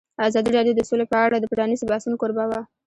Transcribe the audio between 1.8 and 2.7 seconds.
بحثونو کوربه وه.